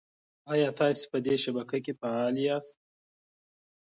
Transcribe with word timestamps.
ایا 0.51 0.69
تاسي 0.79 1.03
په 1.11 1.17
دې 1.25 1.35
شبکه 1.43 1.77
کې 1.85 1.93
فعال 1.99 2.35
یاست؟ 2.47 2.77